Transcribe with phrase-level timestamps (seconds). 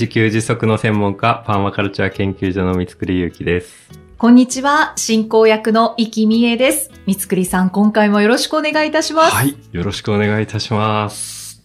[0.00, 3.90] 自給自足の専門家、パーマカルチャー研究所の三つくりゆうきです。
[4.16, 6.90] こんにちは、進行役の生きみえです。
[7.04, 9.34] 三つくりさん、今回もよろしくお願いいたします。
[9.34, 9.54] はい。
[9.72, 11.62] よろしくお願いいたします。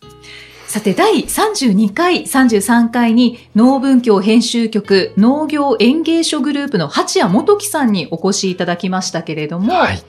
[0.67, 10.03] さて、第32回、33回に農文教編集局農業園芸所グループの八谷元樹さんにお越しいただきましたけれども、はい。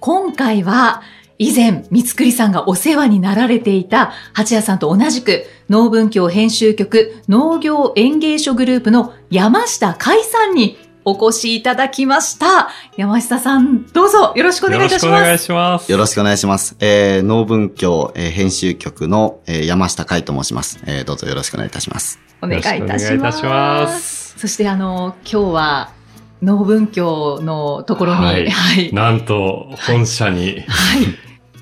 [0.00, 1.00] 今回は
[1.42, 10.76] 以前、三つくりさんがお世話になられていた八谷さんと同じく農文教編集局農業園芸所グループの山下海さんに
[11.06, 12.68] お越しいただきました。
[12.98, 15.44] 山下さん、どうぞよろしくおよ願いいたしろしくお願います。
[15.44, 15.90] します。
[15.90, 16.76] よろしくお願いします。
[16.78, 20.78] えー、農文教、えー編集局の、えー山下海と申します。
[20.84, 22.20] えー、どうぞよろしくお願いいたします。
[22.42, 23.50] お願いいたしよろしくお願いいたしま。
[23.50, 25.90] ますすそしてあの、今日は
[26.42, 28.92] 農文教のところに、ははいい、はい。
[28.92, 30.64] なんと、本社に、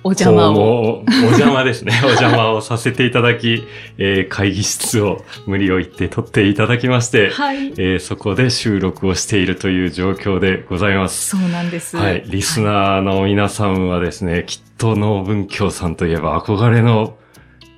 [0.05, 0.55] お邪魔を。
[0.55, 1.05] を。
[1.09, 1.93] お邪魔ですね。
[2.05, 3.65] お邪魔をさせていただき、
[3.99, 7.69] えー会議室を無理を言って取っていただきまして、はい。
[7.79, 11.37] えーそこで収録をしているという状況でございます。
[11.37, 11.97] そうなんです。
[11.97, 12.23] はい。
[12.27, 17.17] リスナーの皆さんはですね、きっと農文教さんといえば憧れの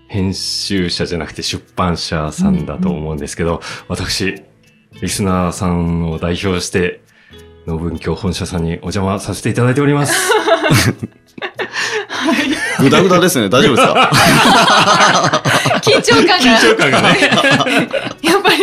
[0.08, 4.42] 編集者じゃなくて出版社さんだと思うんですけど、私、
[5.00, 7.00] リスナーさんを代表して、
[7.66, 10.32] 農文教本社さんにお邪魔させていただいております。
[12.80, 13.48] ぐだぐだですね。
[13.48, 14.10] 大丈夫ですか？
[15.82, 16.34] 緊張感が。
[16.36, 17.30] 緊張感がね。
[18.22, 18.56] やっぱり、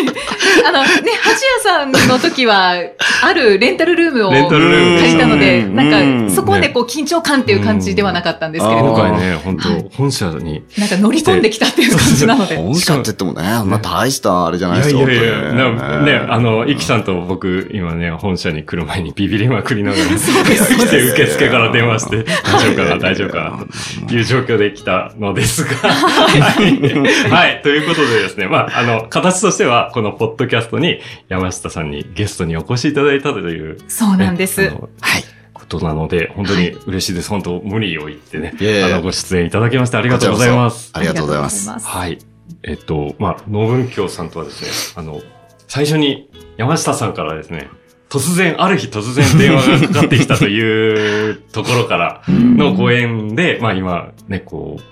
[0.65, 2.75] あのね、八谷さんの時は、
[3.23, 4.99] あるレンタルルームをレンタルルーム。
[4.99, 5.75] 借りたので、うん。
[5.75, 5.83] な
[6.25, 8.99] んか、そこまでこう緊張感っていう感じではなかったんですけれども、うん。
[8.99, 9.89] 今回ね、本当、はい。
[9.95, 10.63] 本社に。
[10.77, 12.55] なんか乗り込んできたっていう感じなので。
[12.55, 15.01] 本社って言ってもね、あんな大したあれじゃいないですよ。
[15.01, 23.57] やいやいや、本当になね、あの、イキさんと僕、今ね、本社に来る前にビビりまくりながら、 来て受付から電話して、大丈夫かな、大丈夫か
[24.01, 27.29] な、という状況で来たのですが、はい。
[27.29, 27.61] はい。
[27.63, 30.99] ということでですね、まあ、あの、形としては、このポッドキャストに
[31.29, 34.69] 山下さんにゲストにお越しいただいたという、そうなんです。
[34.69, 34.77] は
[35.17, 35.23] い。
[35.53, 37.29] ことなので、本当に嬉しいです。
[37.29, 38.53] 本当、無理を言ってね、
[38.85, 40.91] あの、ご出演いただきましてありがとうございます。
[40.93, 41.69] ありがとうございます。
[41.69, 42.17] はい。
[42.63, 45.21] えっと、まあ、農文教さんとはですね、あの、
[45.67, 47.69] 最初に山下さんからですね、
[48.09, 54.83] 突然、ある日突然電話がかかってきたというところからのご縁で、まあ今ね、こう、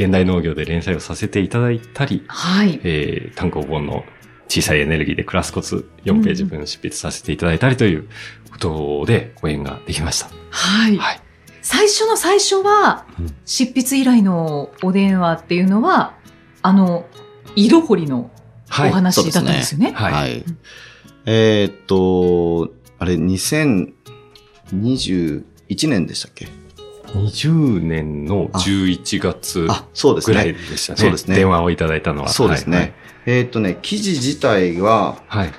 [0.00, 2.80] 現代農業で連載をさせていただいたり、はい。
[2.84, 4.04] えー、単行本の
[4.50, 8.08] 小さいエネルギーで暮らすコツ4ページ分執筆させていただいたりという
[8.50, 10.28] ことでご縁ができました。
[10.50, 10.96] はい。
[10.96, 11.20] はい。
[11.62, 16.16] 最初の最初はうん、執筆依頼のお電話っていうのは、
[16.62, 17.06] あの、
[17.54, 18.30] 井戸掘りのお
[18.68, 18.90] はい。
[18.90, 19.92] 話だったんですよね。
[19.92, 20.44] はいはい。
[21.26, 25.44] えーっと、あれ、2021
[25.88, 26.48] 年でしたっけ
[27.14, 29.68] ？20年の11月
[30.26, 30.52] ぐらいね。
[30.54, 30.98] でしたね。
[30.98, 32.30] そうですね電話をいただいたのは。
[32.30, 32.94] そうですね。
[33.26, 35.38] えーっとね、記事自体が、はい。
[35.38, 35.50] はい。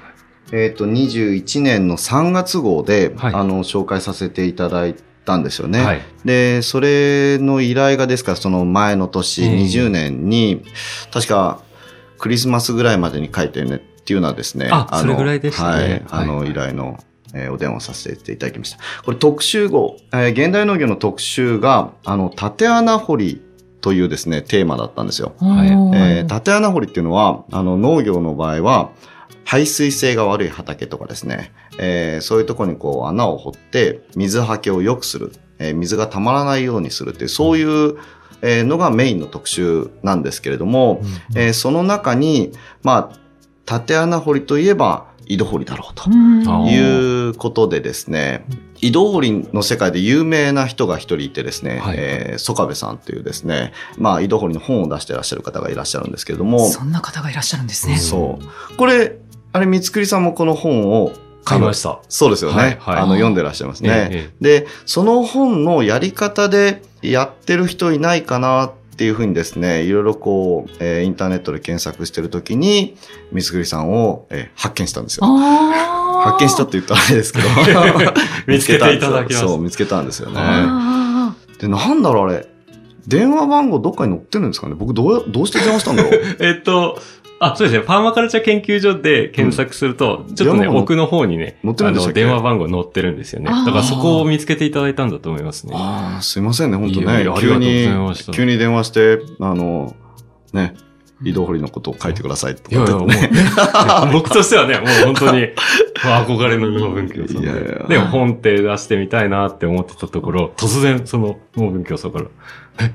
[0.53, 4.95] えーっと、21年の3月号で、はいあの、紹介させていただい
[5.25, 5.81] たんですよね。
[5.83, 6.01] はい。
[6.25, 10.63] で、それの依頼がですから、その前の年、うん20年に、
[11.13, 11.61] 確か、
[12.17, 14.67] クリスマスぐらいまでに書いてねっていうのはですね。
[14.67, 16.23] のあそれぐらいでしたねはい。
[16.23, 16.99] あの、はい依頼の、
[17.33, 18.77] えーお電話させていただきました。
[19.05, 23.41] これ特集号、えー現代農業の特集が、あの、縦穴掘り
[23.81, 25.33] というですね、テーマだったんですよ。
[25.39, 25.67] はい。
[25.69, 28.91] えー縦穴掘りっていうのは、あの、農業の場合は、
[29.43, 37.97] 排水性が悪い畑とかですね、えーそういうところにこう穴を掘って水はけを良くする、えー水がたまらないようにするっていう、そういう、
[38.43, 41.01] えーのがメインの特集なんですけれども、
[41.35, 42.51] えーその中に、
[42.83, 43.17] まあ、
[43.65, 46.09] 縦穴掘りといえば井戸掘りだろうと。
[46.09, 48.45] いうことでですね、
[48.81, 57.97] 井戸掘りの世界で有名な人が一人いてですね、はいえー曽我部さんというですね、まあ井戸掘りの本を出してらっしゃる方がいらっしゃるんですけれども、そんな方がいらっしゃるんですね。
[57.97, 58.39] そ
[58.71, 58.75] う。
[58.75, 59.17] これ、
[59.53, 61.11] あれ、三つくりさんもこの本を
[61.43, 61.99] 買いました。
[62.09, 62.57] そうですよね。
[62.57, 63.89] はいはいあの、読んでらっしゃいますね。
[64.11, 68.71] えで、その本のやり方でやってる人いないかなっ
[69.01, 72.95] ていうふうにですね、いろいろこう、えーインターネットで検索してるときに、
[73.31, 75.23] 三つくりさんを、えー発見したんですよ。
[75.25, 77.47] あ発見したって言ったらあれですけど。
[78.45, 80.35] 見つけていただきましたそう、見つけたんですよね。
[80.37, 82.47] あで、なんだろうあれ。
[83.07, 86.99] 電話番号どっかに載ってるんですかね僕どう、どうして電話したんだろう えっと、
[87.43, 87.83] あ、そうですね。
[87.83, 93.49] パーマカルチャー研究所で検索すると、ちょっとね、奥の方にね、載ってるあの、ん電話番号載ってるんですよね。
[93.49, 95.73] だからそこを見つけていただいたんだと思いますね。
[95.75, 97.33] ああ、すいませんね、本当いやいや。
[97.39, 97.87] 急に
[98.31, 99.95] 急に電話して、あの、
[100.53, 100.75] ね、
[101.23, 103.41] 井戸掘りのことを書いてくださいといやいや、もう、かってね。
[104.13, 105.47] 僕としてはね、もう本当に、
[106.01, 107.85] 憧れの脳文教さんいやいやで。
[107.89, 112.25] でも本って出してみたいなって思ってたところ、突然その脳文教さんから、
[112.79, 112.93] え、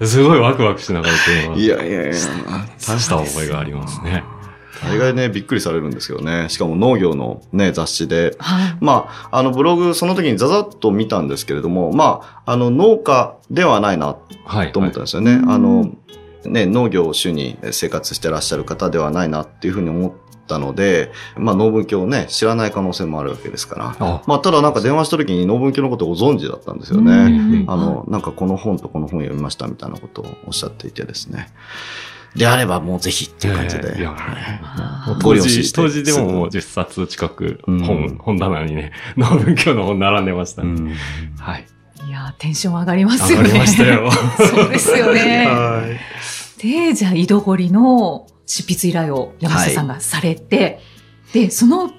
[0.00, 4.24] え、すごいワクワクしながら電話いやいやいや、した覚えがありますね。
[4.82, 6.48] 大概ね、びっくりされるんですけどね。
[6.48, 8.36] しかも農業のね、雑誌で。
[8.38, 8.76] はい。
[8.80, 14.72] まあ、あの、ブログ、その時にザザッと見たんですけれども、まあ、あの、農家ではないなはい。
[14.72, 15.36] と思ったんですよね。
[15.36, 15.90] はいあの、
[16.46, 20.12] ね、農業を主に生活してらっしゃる方ではないなっていうふうに思っ
[20.46, 23.96] たので、まあ、農文教をね、知らない可能性もあるわけですから。
[23.98, 27.64] あまあ、ただなんか電話した時に農文教のことをご存知だったんですようね。
[27.64, 31.48] んあの、なんかこの本とこの本読みましたみたいなことをおっしゃっていてですね。
[32.34, 33.98] であればもうぜひっていう感じで。
[33.98, 34.14] いや
[35.18, 35.34] 当
[35.88, 40.68] 時、でももう10冊近くうん本、本棚にね、農文教の本並んでましたね。
[40.68, 40.94] うん
[41.38, 41.66] はい。
[42.06, 43.48] いやー、テンション上がりますよね。
[43.48, 44.10] 上がりましたよ。
[44.38, 45.46] そうですよね。
[45.46, 45.98] はい。
[46.58, 50.80] で、じゃあ、井戸掘りの執筆依頼を山下さんがされて、
[51.32, 51.90] で、その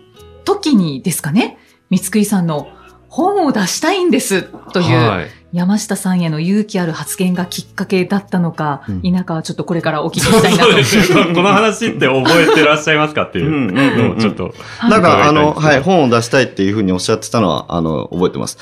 [0.45, 1.57] 時にですかね、
[1.89, 2.67] 三つくりさんの
[3.09, 4.43] 本を出したいんです
[4.73, 5.27] という、はい。
[5.53, 10.71] 山下さんへの勇気ある発言がきっかけだったのか、うん否かはちょっとこれからお聞きしたいなと。
[10.71, 11.33] そうですね。
[11.33, 14.53] この話って覚えてらっしゃいますかっていうのをちょっと。
[14.89, 18.57] なんか、あの、はい、本を出したいっていうふうにおっしゃってたのは、あの、覚えてます。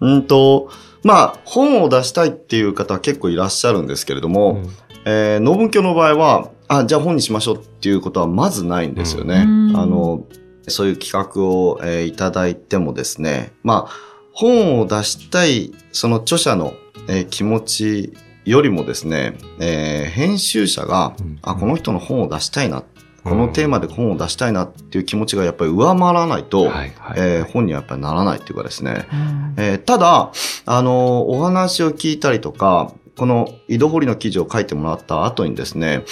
[0.00, 0.70] うんと、
[1.02, 4.70] まあ、本を出したいっていう方は結構いらっしゃるんですけれども、うん
[5.04, 9.44] えー、農文教の場合は、あ、じゃあ本にしましょうっていうことはまずないんですよね。
[9.46, 9.76] うん。
[9.76, 10.24] あの、
[10.68, 13.92] そういう企画を、えーいただいてもですね、まあ、
[14.32, 16.74] 本を出したい、その著者の、
[17.08, 18.12] えー気持ち
[18.44, 21.38] よりもですね、えー編集者が、うん。
[21.42, 22.82] あ、この人の本を出したいな、
[23.24, 26.70] このテーマで本を出したいなっていう気持ちがやっぱり上回らないと、
[27.16, 29.54] えー本にはやっぱりならないっていうかですね、うん。
[29.58, 30.30] えーただ、
[30.64, 36.04] あの、お話を聞いたりとか、この井戸掘りの記事を書いてもらった後にですね、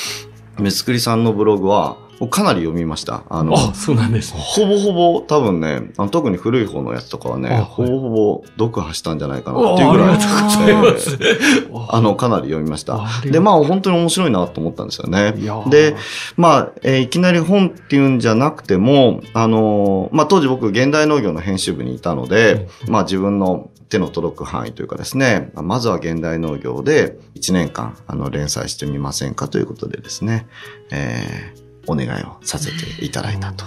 [0.58, 1.96] メスクリさんのブログは、
[2.28, 3.22] かなり読みました。
[3.30, 4.40] あの、あ、そうなんですね。
[4.40, 12.96] ほぼほぼ多分ね、あの特に古い方のやつとかはね、あはいほぼほぼ読破したんじゃないかなっていうぐらい、えーあの、かなり読みました。
[13.02, 15.34] あで、まあ本当に面白いなと思ったんですよね。
[15.70, 15.96] で、
[16.36, 30.46] まあ、えーいきなり本っていうんじゃなくても、あのーまあ当時僕現代農業の編集部にいたので、まあ自分の手の届く範囲というかですね、まずは現代農業で1年間あの連載してみませんかということでですね、
[30.90, 33.64] えーお願いをさせていただいたと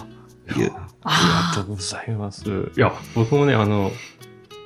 [0.58, 0.72] いう。
[1.04, 2.44] ありがとうございます。
[2.76, 3.92] いや、僕もね、あの、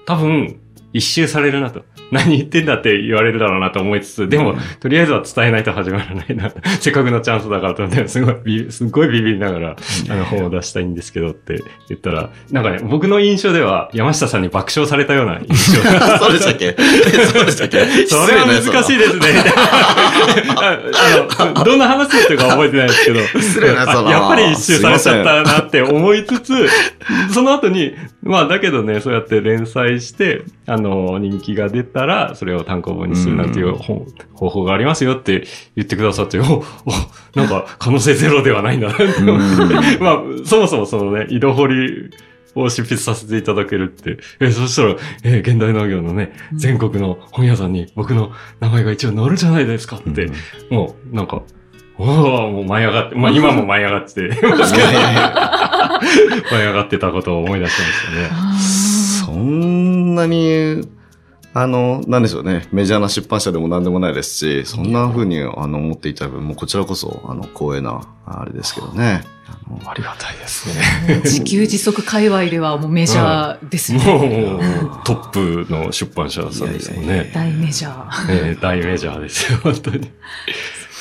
[0.05, 0.59] 多分、
[0.93, 1.83] 一周されるなと。
[2.11, 6.51] 何言ってんだって言われるだろうなと思いつつ、でも、とりあえずは伝えないと始まらないな。
[6.79, 9.75] せっかくのチャンスだからと思って、 すごいビ、すごいビビりながら、
[10.09, 11.55] あの、本を出したいんですけどって
[11.89, 16.19] 言ったら、なんかね、僕の印象では、山下さんに爆笑されたような印象が。
[16.19, 16.75] そうでしたっけ？
[17.31, 17.85] そうでしたっけ？
[18.07, 19.23] それは難しいですね。
[20.55, 20.79] あ
[21.39, 23.19] あの、どんな話だったか覚えてないですけど。
[23.41, 26.67] 失礼なやつだなあやっぱり一周されちゃったなって思いつつ、
[27.33, 27.93] その後に、
[28.23, 35.45] まあだけどね、そうやって連載して、あの、人気が出たら、それを単行本にするなんていう本方法がありますよって
[35.75, 36.63] 言ってくださって、お、お、
[37.35, 39.21] なんか可能性ゼロではないんだなって。
[39.21, 39.97] 思って。
[40.03, 42.09] まあ、そもそもそのね、井戸掘り
[42.55, 50.29] を執筆させていただけるって、え、そしたら、え、現代農業のね、全国の本屋さんに僕の名前が一応載るじゃないですかって、
[50.69, 51.41] もうなんか、
[51.99, 54.29] おおもう舞い上がって、まあ今も舞い上がって。
[54.29, 54.29] て、
[56.51, 58.29] 舞い上がってたことを思い出しましたね。
[58.31, 58.53] あ
[59.25, 60.87] そんなに、
[61.59, 62.67] あの、なんでしょうね。
[62.71, 69.23] メジャーな出版社でも何でもないですし、そんな風に、あの、思っていただく、もうこちらこそ、あの、光栄な、あれですけどね。
[69.47, 70.75] あのありがたいですね。
[71.07, 74.51] ー自給自足界隈ではもうメジャーですよね。
[74.51, 74.59] もう
[75.03, 77.31] トップの出版社さんですもんいやいやいね。
[77.33, 78.49] 大メジャー。
[78.49, 80.11] えー大メジャーですよ、本当に。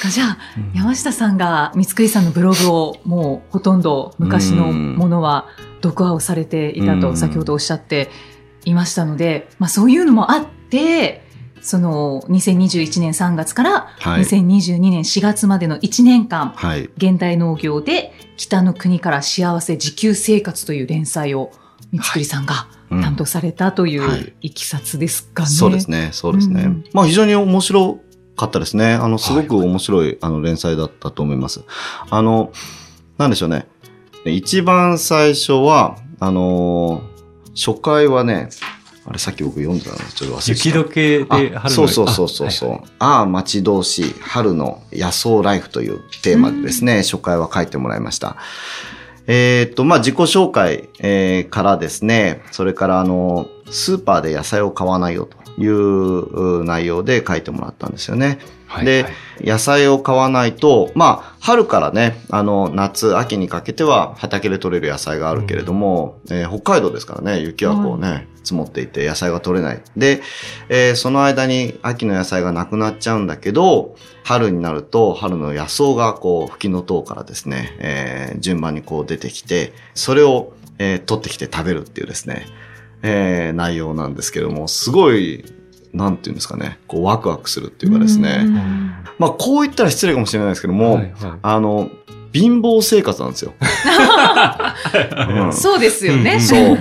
[0.01, 0.39] かじゃあ、
[0.75, 5.49] 山下さんが三つさんのブログをもうほとんど昔のものは
[5.83, 8.11] 読破をされていたとうん先ほどおっしゃって
[8.67, 11.23] いましたので、まあそういうのもあって、
[11.63, 14.23] その2021年3月からはい。
[14.23, 16.91] 2022年4月までの1年間、はい。
[16.97, 21.51] 現代農業で北の国から幸せ自給生活という連載を
[21.93, 25.49] 三つくりさんがうん担当されたといはいういきさつですかね。
[25.49, 26.11] そうですね。
[26.13, 26.63] そうですね。
[26.63, 28.01] うんまあ非常に面白
[28.37, 28.93] かったですね。
[28.95, 31.63] あの、すごく面白い、あの、連載だったと思います。
[32.11, 32.53] あの、
[33.17, 33.67] なんでしょうね。
[34.27, 37.16] 一番最初は、あのー
[37.57, 38.51] 初回はね、
[39.09, 42.81] あれさっき僕読んだのちょっと忘れてた雪解けで春のあそうそうそうそうそう。
[42.99, 48.37] ああ、待ち遠しい春の野草ライフというテーマでですね、初回は書いてもらいました。
[49.29, 58.39] えーっと、まあ、自己紹介、えーからですね、それからあの、スーパーで野菜を買わないよというう内容で書いてもらったんですよね。
[58.69, 69.83] ではいはい野菜を買わないと、まあ、春からね、あの、夏、秋にかけては畑で採れる野菜があるけれども、えー北海道ですからね、雪はこうね、積もっていて野菜が取れない。
[69.97, 70.23] で、
[70.71, 73.95] えーその間に秋の野菜がなくなっちゃうんだけど、
[74.25, 82.47] 春になると春の野草がこう、吹きの塔からですね、えー順番にこう出てきて、それを、えー取ってきて食べるっていうですね、
[83.07, 85.45] えー内容なんですけども、すごい、
[85.93, 88.57] なんていうんですかね、こうワクワクするっていうかですね、うん。
[89.19, 91.13] まあ、こう言ったら失礼かもしれないですけども、はいはい。
[91.43, 91.89] あの、
[92.33, 93.55] 貧乏生活なんですよ。
[95.29, 96.35] う んそうですよね。
[96.35, 96.41] うん。
[96.41, 96.79] そう。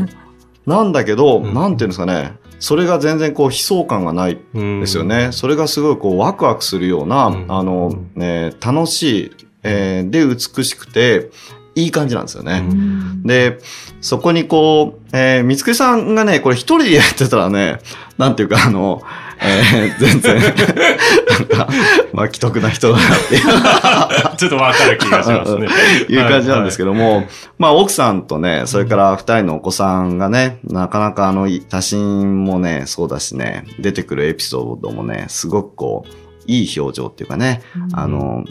[0.66, 1.54] なんだけど、うん。
[1.54, 5.30] なんていうんですかね、それが全然こう悲壮感がないうんですよね。
[5.32, 7.46] それがすごいこうワクワクするような、うん。
[7.48, 9.32] あの、ね、楽しい、
[9.64, 11.30] えーで美しくて、
[11.76, 12.66] いい感じなんですよね。
[12.70, 13.60] うんで、
[14.02, 17.80] そこにこう、えー、三つくりさんがね、これ一人でやってたらね、
[18.18, 19.02] なんていうかあの、
[19.42, 21.70] えー全然、なんか、
[22.14, 23.42] まあ、既得な人だなっていう。
[24.38, 25.68] ちょっとわかる気がしますね。
[26.08, 26.86] いう感じなんですけど。
[26.90, 27.26] ども、
[27.58, 36.10] まあ奥さんとね、それから二人のお子さんがね、なかなかあの、写真もね、そうだしね、出てくるエピソードもね、すごくこう、
[36.48, 37.62] いい表情っていうかね、
[37.94, 38.46] あの、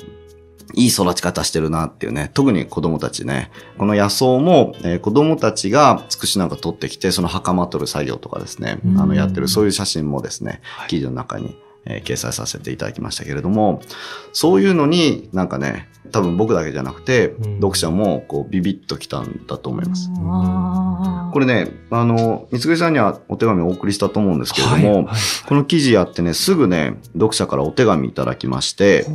[0.76, 9.00] いい育ち方してるなっていうね、特に子供たちね、この野草も、えー子供たちがつくしなんか取ってきて、その袴取る作業とかですね、うん。
[9.00, 10.88] あの、やってる、そういう写真もですね、はい。
[10.88, 13.80] 記事の中に、えー掲載させていただきましたけれども、
[14.32, 17.54] そういうのになんかね、多分僕だけじゃなくて、うん。
[17.56, 20.10] 読者もこうビビッときたんだと思います。
[21.32, 25.16] これね、あの、三つさんにはお手紙をお送りしたと思うんですけれども、はいはい。
[25.48, 29.06] この記事やってね、すぐね、読者からお手紙いただきまして、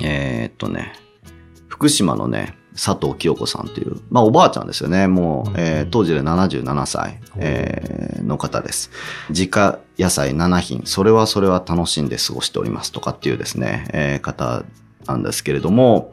[0.00, 0.92] えーっとね、
[1.68, 5.06] 福島のね、佐藤清子さんという、まあおばあちゃんですよね。
[5.08, 5.56] もう、うん。
[5.58, 8.90] えー当時で77歳、えーの方です。
[9.30, 14.64] 自家野菜7品、それはそれは楽しんで過ごしておりますとかっていうですね、えー方
[15.06, 16.12] なんですけれども、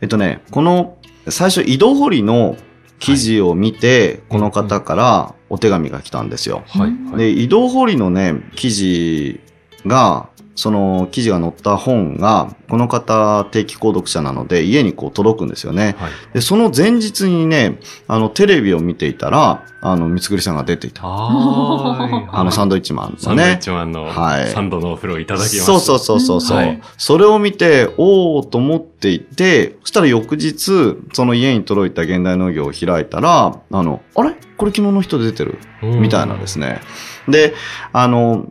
[0.00, 0.96] えっとね、この
[1.28, 2.56] 最初井戸掘りの
[2.98, 6.62] 記事を見て、この方からお手紙が来たんですよ。
[6.66, 7.16] はいはい。
[7.16, 9.40] で、移動掘りのね、記事
[9.86, 10.28] が、
[10.58, 15.94] その記事が載った本が、この方定期購読者なので、家にこう届くんですよね。
[15.98, 16.10] はい。
[16.34, 21.06] で、その前日にね、あの、テレビを見ていたら、あの、三つぐりさんが出ていた。
[21.06, 23.58] はあの、サンドドイッチマンサンドイッのね。
[23.60, 25.64] チマンのはいサンドのお風呂いただきました。
[25.64, 34.34] そうそうそうそうそう、はいそれを見て、おーと思っていて、そしたら翌日、その家に届いた現代農業を開いたら、あの、あれ？
[34.56, 35.58] これ昨日の人出てる？
[35.84, 36.80] うんみたいなですね。
[37.28, 37.54] で、
[37.92, 38.46] あの、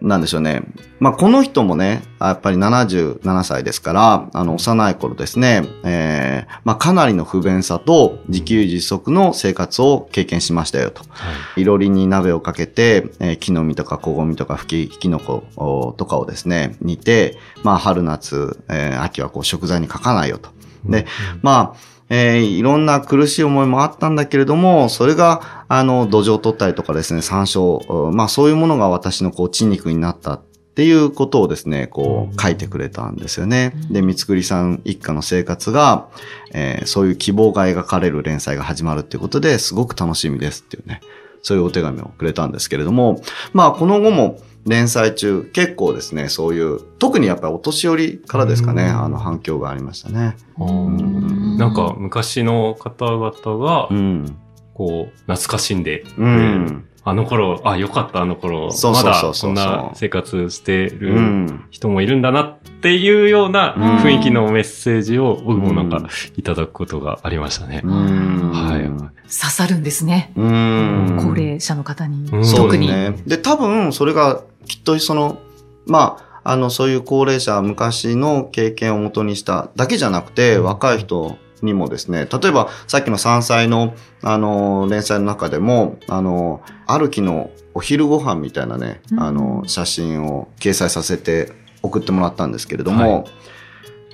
[0.00, 0.62] なんでしょうね。
[1.00, 11.02] まあ、この人もね、やっぱり77歳ですから、あの、幼い頃ですね、えーまあ、かなりの不便さと自給自足の生活を経験しましたよと。
[11.08, 20.50] はいろりに鍋をかけて、えー木の実とか小ゴミとか吹き、きのことかをですね、煮て、まあ、春夏、えー秋はこう食材に書かないよと。
[20.84, 21.06] で、
[21.42, 30.40] まあ、えーいろんな苦しい思いもあったんだけれども、それが、あの、土壌を取ったりとかですね、山椒、うんまあそういうものが私のこう、血肉になったっ
[30.74, 33.74] ていうことをですね、こうんう、書いてくれたんですよね。
[33.90, 36.08] で、三つくりさん一家の生活が、
[36.52, 41.00] えーそういう希望が描かれる連載が始まるっていうことですごく楽しみですっていうね、
[41.42, 43.20] そういうお手紙をくれたんですけれども、
[43.52, 50.36] まあこの後も連載中結構ですね、そういう、特にやっぱりお年寄りからですかね、うんあの反響がありましたね。
[50.58, 54.36] うんなんか、昔の方々がう、ん。
[54.74, 56.87] こう、懐かしんで、うん。
[57.08, 61.64] あの頃、あ、よかった、あの頃、そうまだそうそうそうこんな生活してうるん。
[61.70, 67.80] 人もいるんだなっていうようなうん雰囲気のメッセージを僕もなんうんかいただくことがありましたね。
[67.82, 68.50] うん。
[68.52, 68.82] はい。
[68.82, 70.32] 刺さるんですね。
[70.36, 71.18] うん。
[71.22, 72.30] 高齢者の方に。
[72.54, 72.88] 特に。
[72.88, 73.14] ね。
[73.26, 75.38] で、多分、それが、きっとその、
[75.86, 89.20] まあ、あの、そういう高齢者、昔の経験をもとにしただけじゃなくて、若い人にもですね、例えば、さっきの山菜の、あの、連載の中でも、あの、ある日のお昼ご飯みたいなね、うん。
[89.20, 93.24] あの、写真を掲載させて送ってもらったんですけれども、はい。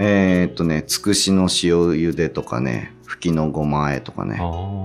[0.01, 4.39] えーっとね、つくしの塩茹でとかね、吹きのごま和えとかね、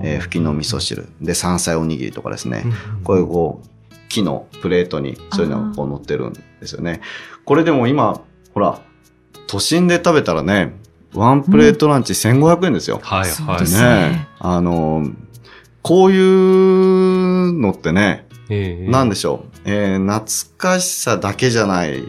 [0.04, 2.64] えー、吹きの味噌汁、で、山菜おにぎりとかですね、
[3.02, 3.66] こういうこう、
[4.08, 7.00] 木のプレートにそういうのがこう乗ってるんですよね。
[7.44, 8.20] これでも今、
[8.54, 8.80] ほら、
[9.46, 10.74] 都心で食べたらね、
[11.14, 13.00] ワンプレートランチ1500円ですよ。
[13.02, 13.66] はいはいそうで。
[13.66, 15.06] すねねあの、
[15.82, 22.02] こういうのってね、ええなんでしょう、えー懐かしさだけじゃない、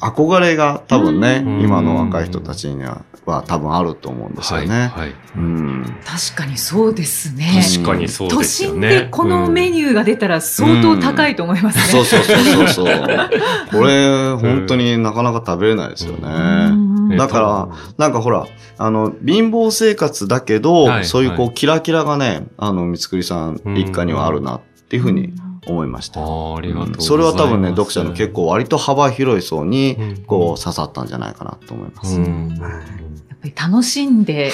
[0.00, 4.66] 憧れが多分ね、うん今の若い人たちにはは多分あると思うんですよね。
[4.68, 4.88] はい。
[4.88, 7.62] はいうん確かにそうですね。
[7.74, 8.88] 確かにそう都ですよ心ね。
[8.88, 11.84] でこのメニューが出たら相当高いと思いますね。
[11.84, 12.86] そうそうそうそうそう。
[13.70, 16.91] これ、本当になかなか食べれないですよね。
[17.16, 18.46] だから、なんかほら、
[18.78, 25.32] あの、貧乏生活だけど、はいそういうこう、はいキラキラがね、あの、三つくりさん一家にはあるなっていうふうに
[25.66, 26.20] 思いました。
[26.20, 27.06] ありがとうございます。
[27.06, 32.16] それは多分ね、読者の結構割と幅広い層に、うん、こう、刺さったんじゃないかなと思います。
[32.16, 32.56] うん。
[32.58, 34.50] やっぱり楽しんで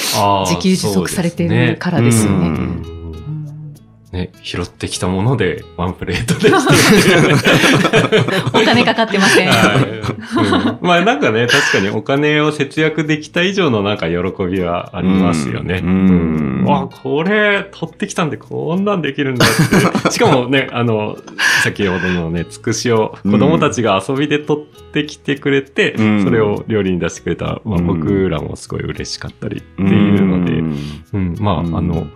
[0.46, 2.97] 自給自足されてるからですよね。
[4.18, 6.50] ね、拾ってきたものでワンプレートで
[8.52, 9.48] お金かかってません。
[9.48, 10.78] はい。
[10.80, 10.86] うん。
[10.86, 15.82] まあなんかね、確かにお金を節約できた以上のなんか喜びはありますよね。
[15.84, 16.62] うん。
[16.62, 16.72] うん。
[16.72, 20.10] あ、これ取ってきたんでこんなんできるんだって。
[20.10, 21.16] しかもね、あの、
[21.62, 26.24] 先ほどのね、つくしを子供たちが遊びで取ってきてくれて、うん。
[26.24, 27.86] それを料理に出してくれた、まあうん。
[27.86, 30.52] 僕らもすごい嬉しかったりっていうので、
[31.12, 31.76] うん、まあ、うん。
[31.76, 32.08] あの、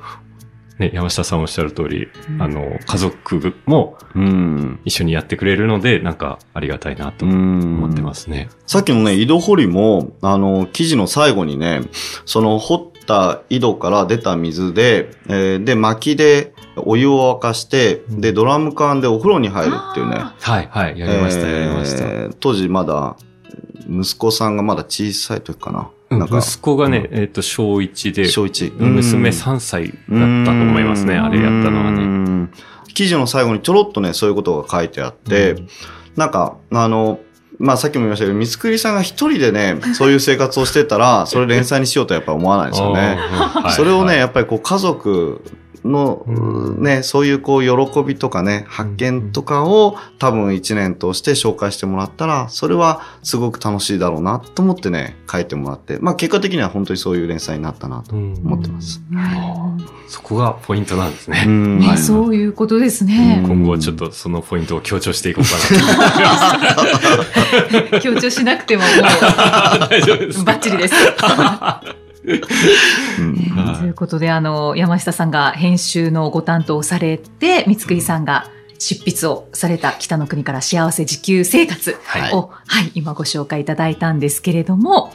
[0.83, 2.09] ね、山下さんおっしゃる通り、
[2.41, 4.81] あの、家族もうん。
[4.85, 8.49] 一緒にやってくれるので、なんかありがたいなと思思ってますね。
[8.67, 11.83] さっきのね、井戸掘りも、あの、記事の最後にね、
[12.25, 20.17] その掘った井戸から出た水で、えーで、薪でお湯を沸かして、で、ドラム缶でお風呂に入るっていうね。
[20.17, 22.05] あはい、はい、やりました、やりました。
[22.05, 23.17] えー当時まだ、
[23.89, 25.91] 息子さんがまだ小さい時かな。
[26.13, 28.73] うんなんか、息子がね、えっ、と、小1で、小一。
[28.79, 30.07] 娘3歳だった
[30.47, 32.07] と思いますね、あれやったのはね。
[32.07, 32.49] ね。
[32.95, 35.57] 記事の最後にちょろっとね、そういうことが書いてあって、
[36.17, 37.21] なんか、あの、
[37.59, 43.19] まあさっきも言いましたけど、三つくりさんが一人でね、そういう生活をしてたら、それ連載にしようとはやっぱ思わないですよね。
[43.77, 45.43] それをね、はいやっぱりこう家族
[45.85, 59.01] の、うんね、そういうこう喜びとかね、発見とかを多分一年通して紹介してもらったら、それはすごく楽しいだろうなと思ってね、書いてもらって、まあ結果的には本当にそういう連載になったなとうん思ってます。
[60.09, 61.45] そこがポイントなんですね。
[61.47, 63.43] うんね、そういうことですね。
[63.47, 65.51] 今後ちょっとそのポイントを強調していこうか
[67.81, 68.01] なと。
[68.01, 68.89] 強調しなくてもも
[69.89, 70.95] 大丈夫ですうバッチリです。
[72.25, 73.35] うん。
[73.35, 73.81] ねはい。
[73.81, 78.47] ということで、あの、山下さんが編集のご担当をされて、三つくりさんが
[78.79, 82.35] 執筆をされた北の国から幸せ自給生活はい。
[82.35, 85.13] を、はい、今ご紹介いただいたんですけれども、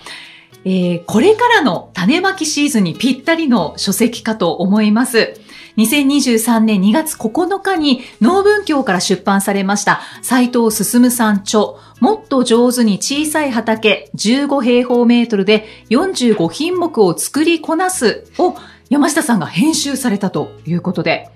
[0.66, 5.37] えーこれからの種まきシーズンにぴったりの書籍かと思います。
[5.78, 11.62] 2023年2月9日に農文教から出版されました斉藤進さん著
[12.00, 18.56] もっと上手に小さい畑15平方メートルで45品目を作りこなすを
[18.90, 21.30] 山下さんが編集されたということで、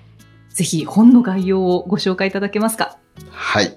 [0.48, 2.96] ぜひ本の概要をご紹介いただけますか？
[3.30, 3.74] はい。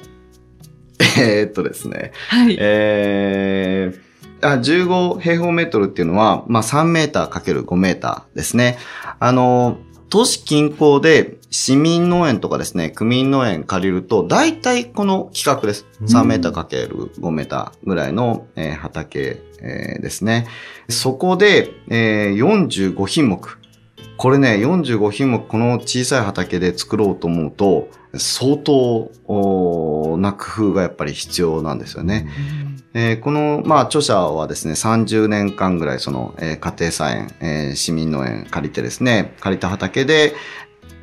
[1.19, 2.13] えーっとですね。
[2.29, 2.55] はい。
[2.57, 4.05] えー
[4.41, 8.77] あ15平方メートルっていうのは、まあ、3メーターかける5メーターですね。
[9.19, 9.77] あの、
[10.09, 15.85] 都市近郊で市民農園とかですね、区民農園借りると、大体この規格です。
[16.03, 20.47] 3メーターかける5メーターぐらいの、えー畑、えーですね。
[20.89, 23.57] そこで、えー45品目。
[24.17, 32.27] これね、45品目この小さい畑で作ろうと思うと、相当な工夫がやっぱり必要なんですよね。
[32.97, 40.33] えーこの、まあ、著者はですね、30年間ぐらい、その、えー家庭菜園、えー市民農園借りてですね、借りた畑で、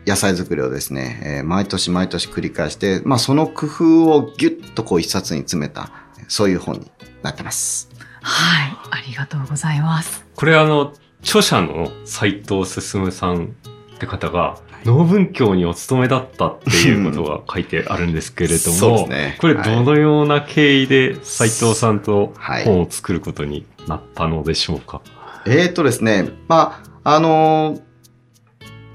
[0.06, 5.90] 野菜作りをですね、えー毎年毎年繰り返して、まあ、その工夫をギュッとこう一冊に詰めた、
[6.28, 6.90] そういう本に
[7.22, 7.90] なってます。
[8.22, 8.76] はい。
[8.90, 10.24] ありがとうございます。
[10.34, 13.54] これあの、著者の斉藤進さん
[13.96, 19.38] って方が、農文教にお勤めだったっていうことが書いてあるんですけれども、そうですね。
[19.40, 22.64] これどのような経緯で斉藤さんとはい。
[22.64, 25.02] 本を作ることになったのでしょうか、
[25.46, 27.82] えーとですね、まあ、あのー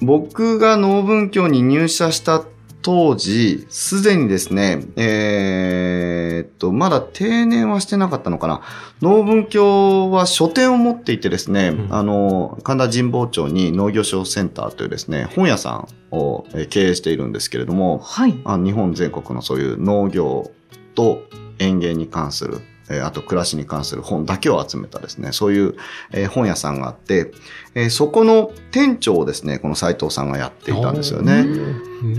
[0.01, 2.43] 僕が農文教に入社した
[2.87, 8.61] 当時、すでにですね、えーっと、まだ定年はしてなかったのかな。
[9.01, 18.39] 農文教は書店を持っていてですね、うんあの、神田神保町に農業商センターというですね、本屋さんをえー経営しているんですけれども、はい。
[18.45, 20.49] あ日本全国のそういう農業
[20.95, 21.23] と
[21.59, 25.75] 園芸に関する、えーあと暮らしに関する本だけを集めたですね、そういう、
[26.11, 27.31] えー本屋さんがあって、
[27.75, 31.45] えーそこの店長をですね、この斉藤さんがやっていたんですよね。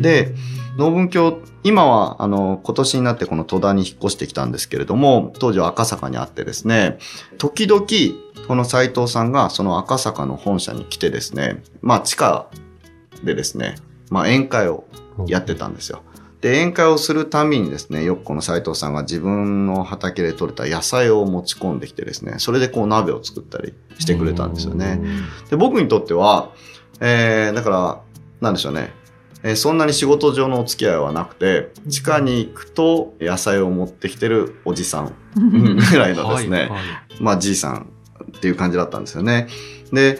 [0.00, 0.34] で、
[0.76, 6.98] 農文教、今は、あの、今年になってこの戸田に引っ越してきたんですけれども、当時は赤坂にあってですね、
[7.36, 7.84] 時々、
[8.46, 12.46] この斉藤さんがその赤坂の本社に来てですね、まあ地下
[13.24, 13.74] でですね、
[14.10, 14.84] まあ宴会を
[15.26, 16.02] やってたんですよ。
[16.40, 25.00] で、宴会をするたびにですね、よくこの斉藤さんが自分の畑で採れた野菜を持ち込んできてですね、それでこう鍋を作ったりしてくれたんですよね。
[25.50, 26.52] で、僕にとっては、
[27.00, 28.00] えー、だから、
[28.40, 28.92] なんでしょうね。
[29.42, 36.80] えーそんなに仕事上のお付き合いはなくて、地下に行くと野菜を持ってきてるおじさんぐらいのですね、はいはい
[37.20, 37.88] まあじいさん
[38.36, 39.48] っていう感じだったんですよね。
[39.92, 40.18] で、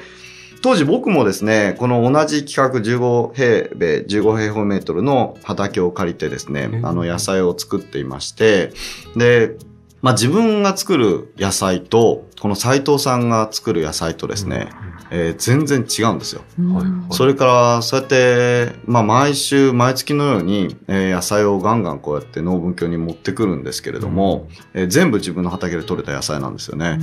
[0.61, 6.87] 当時僕もですね、この同じ企画15平米、15平方メートルの畑を借りてですねう、ん。
[6.87, 8.73] あの野菜を作っていまして、
[9.16, 9.57] で、
[10.01, 14.69] まあ自分が作る野菜と、この斉藤さんが作る野菜とですね、
[15.11, 16.43] えー全然違うんですよ。
[16.59, 26.99] うんはいそれから、そうやって、まあ、毎週、毎月のように、えー野菜をガンガンこうやって農文教に持ってくるんですけれども、えー全部自分の畑で採れた野菜なんですよね。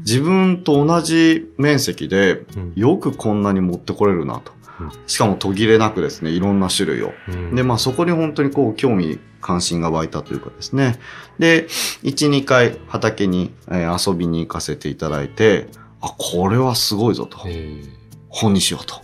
[0.00, 4.90] 自分と同じ面積で、うんよくこんなに持ってこれるなとうん。
[5.06, 7.12] しかも途切れなくですね、いろんな種類を。
[7.28, 10.98] うんで、まあそこに本当にこう興味関心が湧いたというかですね。
[11.38, 11.66] で、
[12.02, 15.68] 1、2回畑に、えー遊びに行かせていただいて、
[16.00, 17.38] あ、これはすごいぞと。
[17.46, 17.82] え
[18.28, 19.00] 本にしようと。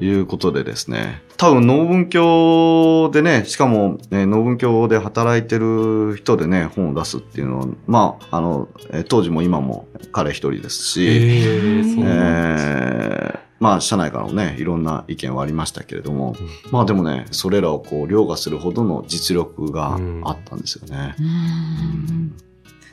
[0.00, 1.22] いうことでですね。
[1.36, 16.72] 多分農文教でね、しかも、えー農文教で働いてる人でね、本を出すっていうのは、まあ、あの、えー当時も今も彼一人ですし、えーそうえなんですーまあ、社内からもね、いろんな意見はありましたけれども、うん。
[16.72, 21.14] まあでもね、それらをこう、凌駕するほどの実力があったんですよね。
[21.18, 22.36] うん。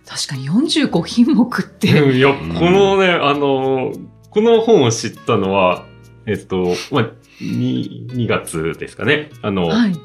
[0.05, 2.15] 確かに45品目って、うん。
[2.15, 3.93] いや、このね、あの、
[4.29, 5.85] この本を知ったのは、
[6.25, 9.29] えっと、まあ、2, 2月ですかね。
[9.41, 9.95] あの、はい。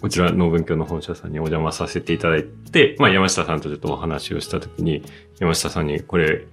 [0.00, 5.02] こちら農文教の本社さんにお邪魔させていただいて、まあ山下さんとちょっとお話をしたときに、
[5.38, 6.46] 山下さんにこれ、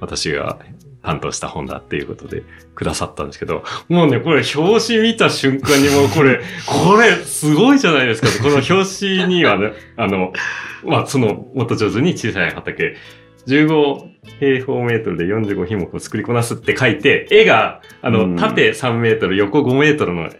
[0.00, 0.60] 私が
[1.02, 8.28] 担当した本だっていうことでくださったんですけど、もうね、これ表紙見た瞬間にもうこれ、これすごいじゃないですか。
[8.42, 10.32] この表紙にはね、 あの、
[10.84, 12.96] まあその、もっと上手に小さい畑、
[13.46, 18.36] 15平方メートルで45品目を作りこなすって書いて、絵が、あの、うん。
[18.36, 20.30] 縦3メートル、横5メートルの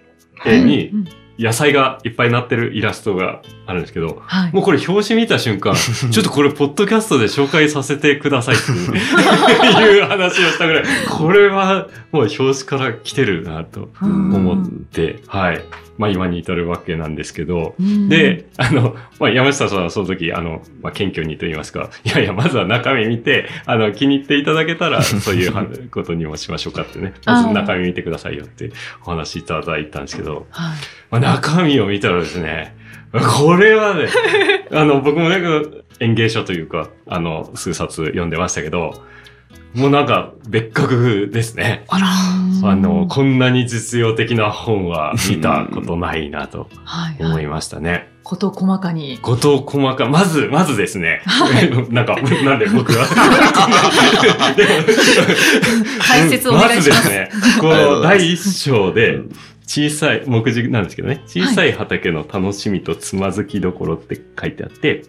[0.46, 4.52] 絵に、うん野菜がいっぱいなってるイラストがあるんですけど、はい。
[4.52, 5.74] もうこれ表紙見た瞬間、
[6.10, 8.70] ちょっとこれポッドキャストで紹介させてくださいって
[9.82, 15.62] いう話をしたぐらい、これはもう表紙から来てるなと思って、はい。
[15.98, 28.72] まあ今に至るわけなんですけど、うん、で、あの、まあ、山下さんはその時、あの、まあ、謙虚にと言いますか、いやいや、まずは中身見て、あの、気に入っていただけたら、 そういうはことにもしましょうかってね、まず中身見てくださいよって
[29.04, 30.76] お話いただいたんですけど、はい。
[31.10, 32.74] まあ、中身を見たらですね、
[33.12, 34.08] これはね、
[34.72, 35.40] あの、僕もね、
[36.00, 39.04] 演芸書というか、あの、数冊読んでましたけど、
[39.74, 41.84] もうなんか別格ですね。
[41.88, 42.06] あら
[42.64, 47.30] あの、こんなに実用的な本は見たことないなとはい、はい。
[47.30, 48.12] 思いましたね。
[48.22, 49.18] こと細かに。
[49.18, 51.22] こと細か、まず、まずですね。
[51.90, 53.06] なんか、なんで僕は。
[56.00, 57.02] 解説をお願いします。
[57.02, 59.20] まずですね、この第一章で、
[59.66, 65.04] 小さい、目次なんですけどね、小さい畑の楽しみとつまずきどころって書いてあって、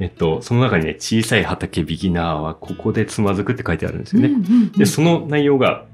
[0.00, 4.28] えっと、その中にね、小さい畑ビギナーはここでつまずくって書いてあるんですよね。
[4.28, 5.84] うんうんうんで、その内容が、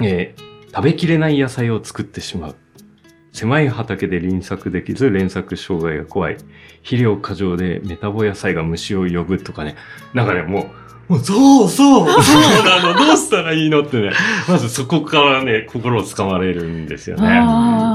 [0.00, 2.56] えー食べきれない野菜を作ってしまう。
[3.32, 6.36] 狭い畑で輪作できず連作障害が怖い。
[6.78, 9.76] 肥料過剰でメタボ野菜が虫を呼ぶとかね。
[10.14, 10.66] なんかね、もう、
[11.12, 12.22] もうそうそう。
[12.22, 13.06] そうなの。
[13.06, 14.12] どうしたらいいのってね。
[14.48, 17.38] まずそこからね、心をつかまれるんですよね。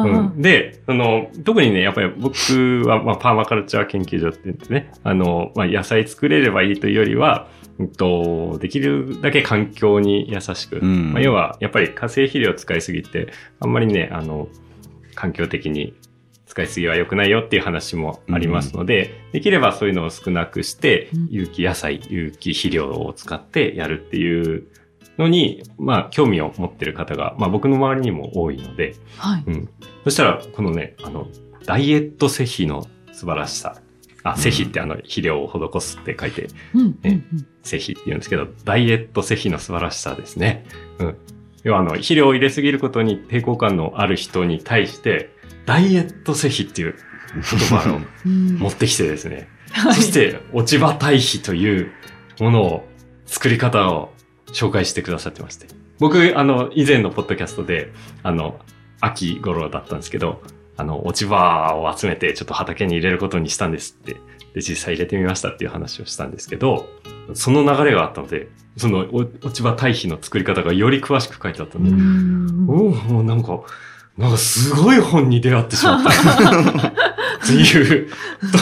[0.06, 7.48] うん、で、あの、特にね、やっぱり僕は、まあ、パーマカルチャー研究所って言ってね、あの、まあ、野菜作れればいいというよりは、
[7.80, 11.14] うんと、できるだけ環境に優しく、うん。
[11.14, 14.48] まあ、要は、やっぱり化成肥料を使いすぎて、あんまりね、あの、
[15.16, 15.96] 環境的に
[16.48, 24.68] 使いすぎは良くないよっていう話もありますので、できればそういうのを少なくしてうん、有機野菜、有機肥料を使ってやるっていう
[25.18, 29.44] のに、まあ、興味を持ってる方が、まあ、僕の周りにも多いので、はい。
[29.46, 29.70] うん。
[30.04, 31.28] そしたら、このね、あの、
[31.66, 33.82] ダイエット施肥の素晴らしさ。
[34.24, 37.24] あ、施肥ってあの、肥料を施すって書いて、うんうんね
[37.64, 40.66] 施肥って言うんですけど、ダイエット施肥の素晴らしさですね。
[41.00, 41.18] うん。
[41.64, 46.96] 要はあの、肥料を入れすぎることに抵抗感のある人に対して、ダイエット施肥っていう
[47.34, 51.92] 言葉をうん持ってきてですね、はいそして、落ち葉堆肥という
[52.40, 52.88] ものを、
[53.26, 54.14] 作り方を
[54.54, 55.68] 紹介してくださってまして。
[56.00, 57.92] 僕、あの、以前のポッドキャストで、
[58.24, 58.60] あの、
[59.02, 60.42] 秋頃だったんですけど、
[60.78, 64.16] あの、落ち葉を集めてちょっと畑に入れることにしたんですって。
[64.54, 66.88] で、実際入れてみましたっていう話をしたんですけど、
[67.34, 73.60] その流れがあったので、そのお落ち葉堆肥の作り方がより詳しく書いてあったので、うんおおなんか、
[74.18, 76.10] なんかすごい本に出会ってしまった。
[76.10, 76.92] っ
[77.46, 78.10] ていう、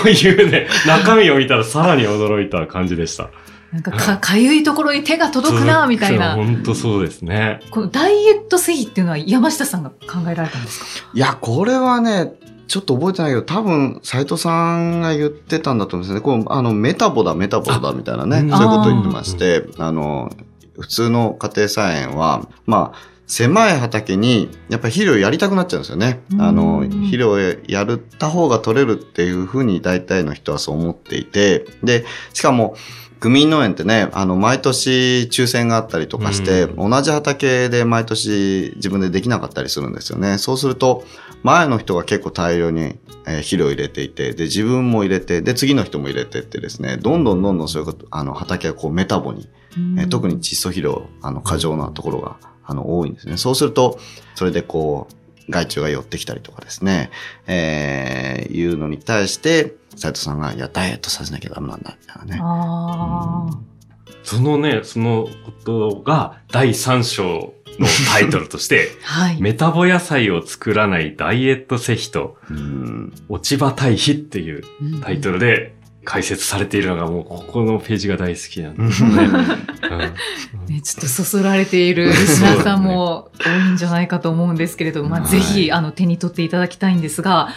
[0.01, 3.29] というね、中身を見たらさらに驚いた感じでした。
[3.71, 6.35] なんかか、かゆいところに手が届くな、みたいな。
[6.35, 7.61] 本当そうですね。
[7.71, 11.09] このダイエット製品っていうのは山下さんが考えられたんですか？
[11.13, 12.33] いや、これはね、
[12.67, 16.21] ちょっと覚えてないけど、多分、斉藤さんが言ってたんだと思うんですね。
[16.21, 18.49] こう、あの、メタボだ、メタボだ、みたいなね。
[18.51, 20.31] あそういうことを言ってまして、あの、
[20.79, 26.21] 普通の家庭菜園は、まあ、狭い畑に、やっぱり肥料やりたくなっちゃうんですよね。
[26.39, 32.75] あの、うん肥料をやった方が取れるっていうふうに大体の人はそう思っていて、で、しかも、
[33.19, 40.37] 区民農園ってね、あの、毎年抽選があったりとかして、う同じ畑で毎年自分でできなかったりするんですよね。
[40.37, 41.03] そうすると、
[41.41, 42.95] 前の人が結構大量に、えー
[43.37, 49.49] 肥料を入れていて、で、自分も入れて、で、次の人も入れてってですね、どんどんどんどんそういうこと、あの、畑がこうメタボに、
[49.97, 53.37] えー特に窒素肥料、あの、過剰なところが、あの、多いんですね。
[53.37, 53.99] そうすると、
[54.35, 57.11] それでこう、害虫が寄ってきたりとかですね、
[57.47, 62.39] えー、いうのに対して、斉藤さんが、いや、ダイエットさせなきゃダメなんだ、みたいなね。
[62.41, 63.75] ああ。
[64.23, 69.41] そのね、そのことが第3章のタイトルとして、 はい。
[69.41, 73.13] メタボ野菜を作らないダイエット施肥とうん。
[73.29, 74.63] 落ち葉堆肥っていう
[75.01, 75.35] タイトル。
[75.35, 75.75] ルで
[76.05, 79.27] 解説されているのがもうここのページが大好きなんですよね。
[79.95, 80.73] うん。
[80.73, 85.29] ね、ちょっとそそられているリスナーさんも多いんじゃないかと思うんですけれども、まあ、はい。
[85.29, 87.49] ぜひ、あの、手に取っていただきたいんですが、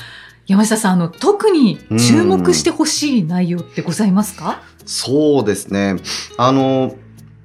[0.46, 4.62] 山下さん、あの、特に注目してほしい内容ってございますか？
[4.87, 5.96] そうですね。
[6.38, 6.96] あの、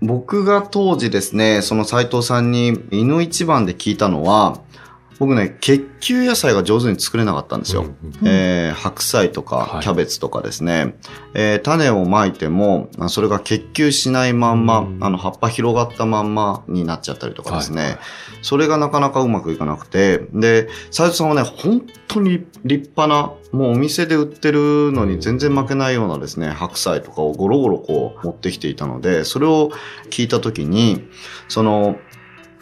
[0.01, 4.61] 僕が当時ですね、その斉藤さんに犬一番で聞いたのは、
[5.23, 7.83] 僕ね、結球野菜が上手に作れなかったんですよ。
[7.83, 7.85] う
[8.25, 9.81] んえー白菜とかはい。
[9.81, 10.95] キャベツとかですね、
[11.33, 17.97] えー種をまいても、あそれが結球しないまんま、うんあの葉っぱ広がったまんまになっちゃったりとかですね、はい。
[18.41, 29.71] それがなかなかうまくいかなくて、で、斉藤さんはね、本当に立派な、もうお店で売ってるのに全然負けないようなですね、白菜とかをゴロゴロこう持ってきていたので、それを
[30.09, 31.07] 聞いたときに、
[31.47, 31.95] その、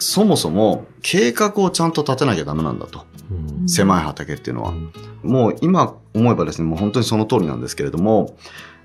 [0.02, 3.06] そもそも計画をちゃんと立てなきゃダメなんだと。
[3.30, 4.74] うん狭い畑っていうのは。
[5.22, 8.36] もう今思えばですね、もう本当にその通りなんですけれども、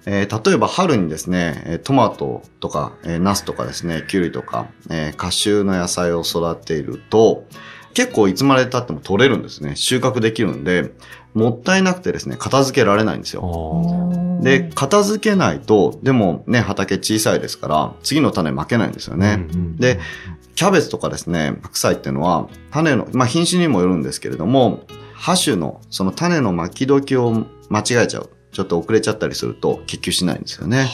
[0.06, 7.46] えー例えば春にですね、えートマトとか、えーナスとかですね、キュウリとか、えーカシューの野菜を育てると、
[7.94, 9.76] 結構いつまで経っても取れるんですね。
[9.76, 10.94] 収穫できるんで、
[11.38, 13.42] もったいなくてですね、片付けられないんですよ。
[14.42, 19.48] あで、片付けないと、でもね、畑小さいですから、次の種負けないんですよーね。
[19.52, 20.00] うんうんで、
[20.56, 24.82] キャベツとかですね、白菜っていうのは、種の、まあ品種にもよるんですけれども、
[25.14, 28.30] ハ種の、その種の巻き時を間違えちゃう。
[28.52, 30.90] ちょっと遅れちゃったりすると結球しないんですよね。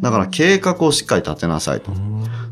[0.00, 1.92] だから計画をしっかり立てなさいと。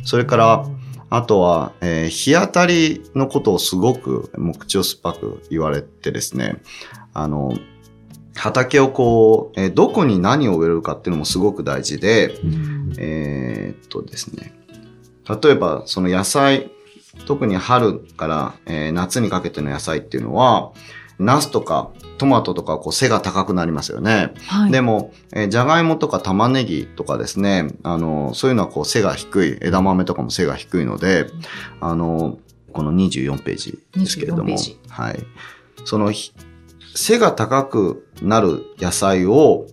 [0.04, 0.64] それから、
[1.10, 6.60] あとは、えー日当たりのことをすごく、もう口を酸っぱく言われてですね、
[7.22, 7.52] あの、
[8.34, 14.52] 畑をこう、えーどこに何を植えるかっていうのもすごく大事で、うんえーっとですね。
[15.42, 16.70] 例えば、その野菜、
[17.26, 20.72] 特に春から、えー夏にかけての野菜っていうのは、
[21.18, 24.32] ナスとかトマトとかこう背が高くなりますよね。
[24.46, 24.72] はい。
[24.72, 31.26] でも、えー、じゃがいもとか玉ねぎとかですね、あの、そういうのはこう背が低い、枝豆とかも背が低いので、
[31.80, 32.38] あの、
[32.72, 35.26] この24ページですけれど24ペーもジ、はい。
[35.84, 36.32] そのひ
[36.94, 39.66] 背が高くなる野菜を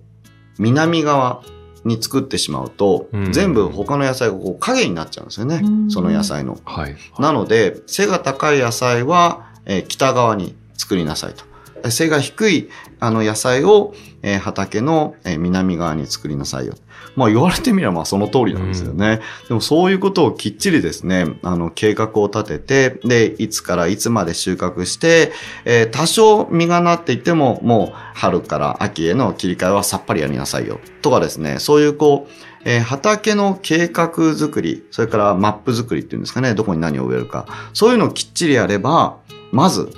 [0.57, 1.43] 南側
[1.83, 5.91] に作ってしまうと、うん全部他の野菜がこう影になっちゃうんですよねうん。
[5.91, 6.57] その野菜の。
[6.65, 6.95] はい。
[7.19, 11.43] なので、背が高い野菜は、えー北側に作りなさいと。
[11.83, 12.69] え背が低い
[13.05, 16.73] あの野菜を、えー畑の、えー南側に作りなさいよ。
[17.15, 19.21] まあ言われてみればまあその通りなんですよね。
[19.47, 25.31] でもそういうことをきっちりですね、あの計画を立てて、で、いつからいつまで収穫して、
[25.65, 30.79] えー多少実がなっていても、もう春から秋への切り替えはさっぱりやりなさいよ。
[31.01, 32.31] とかですね、そういうこう、
[32.65, 37.45] えー畑の計画作り、それからマップ作りっていうんですかね、どこに何を植えるか。
[37.73, 39.17] そういうのをきっちりやれば、
[39.51, 39.91] まず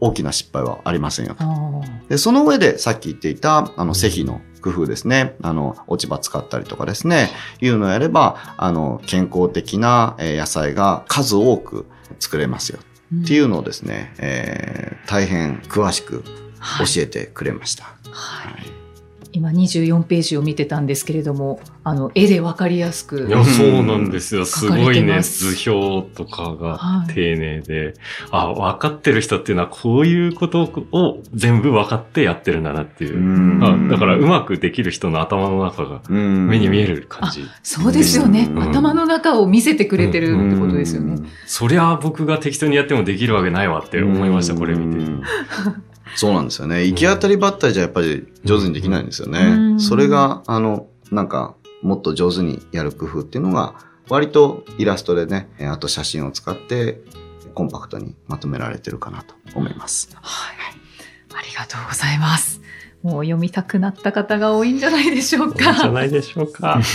[0.00, 1.36] 大きな失敗はありませんよ。
[1.38, 5.36] あーで、その上でさっき言っていた、あの、施肥の工夫ですね。
[5.42, 7.30] あの、落ち葉使ったりとかですね。
[7.60, 11.86] いうのをやれば、あの、健康的なえー野菜が数多く
[12.18, 12.78] 作れますよ。
[13.22, 16.22] っていうのをですね、えー大変詳しく
[16.58, 17.84] はい教えてくれました。
[17.84, 17.90] は
[18.50, 18.64] いはい
[19.32, 23.30] 今24ページを見てたんですけれども、あの、絵でわかりやすくい。
[23.30, 24.44] や、そうなんですよ。
[24.44, 27.94] すごいね、てます図表とかがはい丁寧で、
[28.30, 33.18] あ、分かってる人っていうのはこういうことを全部分かってやってるんだなっていう。
[33.18, 37.44] うんあだから、うまくできる人の頭の中が目目に見える感じ。
[37.62, 38.48] そうですよね。
[38.50, 41.16] うん頭の中を見せてくれてるってことですよね。。
[41.46, 45.10] そりゃ僕が適当にやってもできるわけないわって思いました、これ見て。
[46.10, 46.16] て。
[46.18, 46.84] そうなんですよね。
[46.84, 49.74] 行き当たりばったりじゃやっぱり上手にできないんですようね。
[49.74, 53.74] んそれが、あの、なんか、もっと上手にやる工夫っていうのが、
[54.08, 57.00] 割とイラストでね、えあと写真を使って、
[57.54, 60.10] コンパクトにまとめられてるかなと思います。
[60.20, 60.56] はい。
[61.34, 62.60] ありがとうございます。
[63.02, 65.88] もう読みたくなった方が多いんじゃないでしょういいんじゃか。
[65.90, 66.80] ないでしょうか。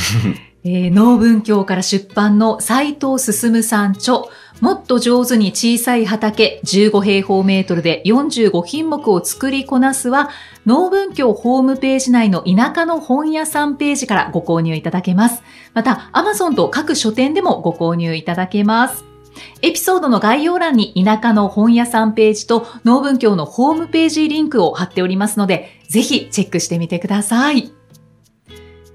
[0.67, 4.23] えー、農文教から出版の斉藤進さん著、
[4.61, 10.31] もっと上手に小さい畑15平方メートルで45品目を作りこなすは、
[10.65, 15.43] 農文教ホームページ内の田舎の本屋さんページからご購入いただけます。
[15.75, 19.14] また、Amazon と各書店でもご購入いただけます。
[19.61, 27.71] エピソードの概要欄に田舎の本屋さんページと農文教のホームページリンクを貼っておりますので、ぜひチェックしてみてください。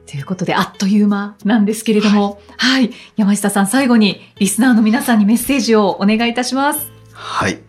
[0.06, 6.90] ということで、あっという間なんですけれども、はい、山下さん、最後にリスナーの皆さんにメッセージをお願いいたします。
[7.12, 7.60] はい。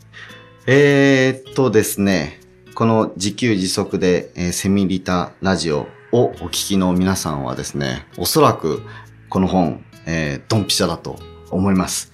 [0.65, 2.39] えー、っとですね、
[2.73, 8.81] この自給自足で、えーセミリタラジオをお聞きの皆さんはですね、おそらく
[9.29, 11.19] この本、えードンピシャだと
[11.51, 12.11] 思います。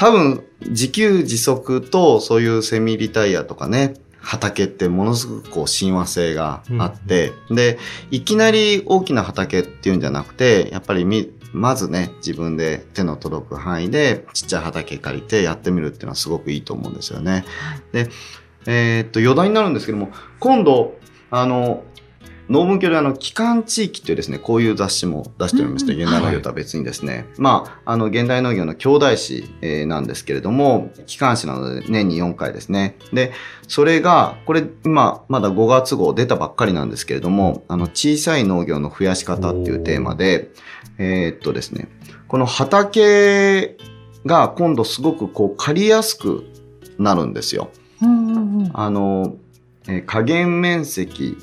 [0.00, 7.78] 多分、自給自足とそういうセミリタイヤとかね、畑ってものすごくこう親和性があって、で、
[8.10, 17.44] いきなり大きな畑っていうんじゃなくて、やっぱりみ、まずね、自分で手の届く範囲でちっちゃい畑借りてやってみるっていうのはすごくいいと思うんですよね。
[17.92, 18.08] で、
[18.66, 20.98] えーっと、余談になるんですけども、今度、
[21.30, 21.84] あの、
[22.50, 32.96] 農文教であの、機関地域っていうですね、こういう雑誌も出しておりまして、うん現代農業とは別にですね、まあ、あの、現代農業の兄弟誌、えーなんですけれども、機関誌なので年に4回ですね。
[33.12, 33.32] で、
[33.68, 40.50] それが、これ、今、まだ5月号出たばっかりなんですけれども、あの、小さい農業の増やし方っていうテーマで、
[40.98, 41.88] えーっとですね、
[42.26, 43.76] この畑
[44.26, 46.44] が今度すごくこう借りやすく
[46.98, 47.70] なるんですよ。
[48.72, 49.36] あの、
[49.86, 51.36] えー加減面積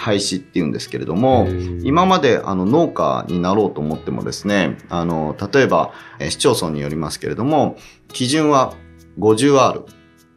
[0.00, 1.46] 廃止っていうんですけれども、
[1.84, 7.76] 今まであの農家になろうと思ってもですね、あの、例えば、えー市町村によりますけれども、
[8.08, 8.74] 基準は
[9.18, 9.84] 50R。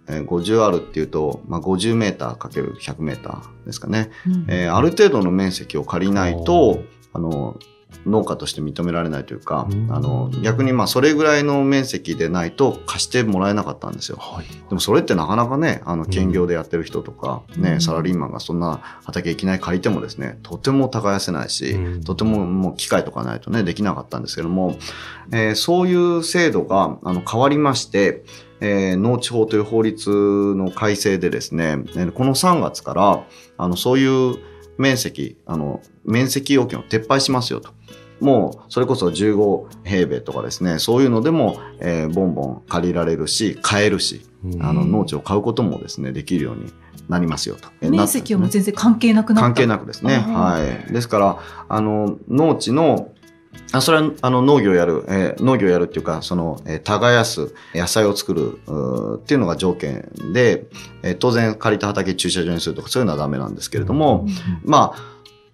[0.09, 4.11] えー 50R っていうと、まあ、50メーターかける100メーターですかね。
[4.27, 6.79] うんえーある程度の面積を借りないと、
[7.13, 7.57] あの、
[8.05, 14.17] 農家として認められないというか、うんあの、逆にまあそれぐらいの面積でないと貸してもらえなかったんですよ。
[14.19, 14.45] はい。
[14.45, 24.75] でもそれってなかなかね、あの、兼業でやってる人とか、ね、うんサラリーマンがそんな畑いきなり借りてもですね、とても耕せないし、うんとてももう機械とかないとね、できなかったんですけども、
[25.31, 28.23] えーそういう制度があの変わりまして、
[28.59, 30.09] えー農地法という法律
[30.55, 33.23] の改正でですね、えーこの3月から、
[33.57, 34.37] あの、そういう
[34.77, 37.71] 面積、あの、面積要件を撤廃しますよと。
[38.19, 44.21] もう、それこそ15平米とかですね、そういうのでも、えーボンボン借りられるし、買えるし、
[44.59, 46.71] あの、農地を買うこともですね、できるように
[47.09, 47.67] なりますよと。
[47.81, 49.47] えー面積はもう全然関係なくなった。
[49.47, 50.17] 関係なくですね。
[50.17, 50.59] は
[50.89, 50.93] い。
[50.93, 53.09] ですから、あの、農地の、
[53.71, 58.59] あそれは、あの、農業やる、えー農業やるっていうか、その、えー耕す、野菜を作る、
[59.17, 60.65] っていうのが条件で、
[61.01, 64.27] えー当然借りた畑駐車場にするとか、そういうのはダメなんですけれども、
[64.63, 64.99] まあ、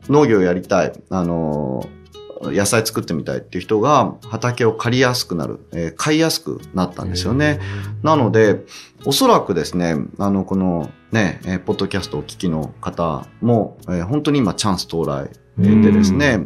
[0.09, 1.99] 農業やりたい、あのー
[2.41, 7.59] 野菜作ってみたいっていう人が畑を借りやすくなる、えー買いやすくなったんですよね。
[8.01, 8.63] なので、
[9.05, 16.45] おそらくですね、あの、このね、えーポッドキャストをお聞きの方も、えー本当に今チャンス到来えーでですね。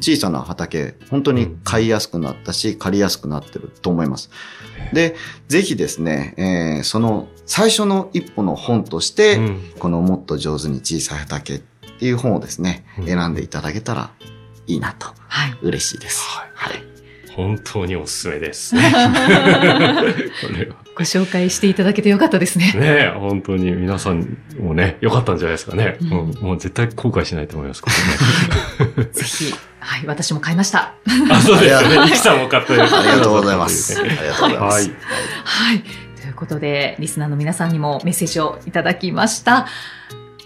[0.00, 4.30] 小さな畑、本当に買いやすくなったし、借りやすくなってると思います。
[4.92, 5.16] で、
[5.48, 11.58] ぜひですね、えーその最初の一歩の本として、うんこのもっと上手に小さい畑っ
[11.98, 14.10] ていう本をですね、うん選んでいただけたら
[14.66, 15.58] いいなと、はい。
[15.62, 16.22] 嬉しいです。
[16.28, 16.91] はいはい。
[17.34, 18.82] 本当におすすめですね。
[18.92, 20.76] これは。
[20.94, 22.72] ご紹介していただけてよかったですね。
[22.74, 25.96] ねえ、本当に皆さんもね、良かったんじゃないですかね。
[26.02, 27.90] うんうんもう絶対後悔しないと思います、こ
[28.86, 29.08] れね。
[29.12, 30.94] ぜひ、はい、私も買いました。
[31.30, 31.86] あ、そうですよね。
[31.86, 32.72] ありがとうイキさんも買って。
[32.74, 33.98] ありありがとうございます。
[33.98, 34.76] ありがとうございます。
[34.80, 34.96] はい。
[35.44, 35.82] はい。
[36.20, 39.66] ということで、リスナーの皆さんにもメッセージをいただきました。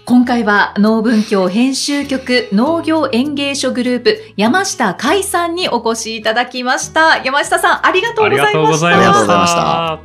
[0.07, 7.21] 今回は農文教編集局農業園芸書グループ山下海さんにお越しいただきました。
[7.25, 8.57] 山下さんありがとうありございました。
[8.57, 9.01] がとうございました。
[9.01, 9.99] ありがとうございました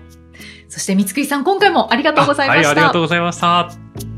[0.71, 2.69] そして三つくりさん今回もありがとうございました。
[2.71, 4.12] はい、ありがとうございました。